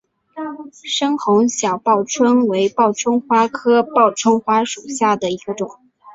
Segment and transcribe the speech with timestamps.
[0.83, 5.69] 深红小报春为报春花科报春花属下的一个种。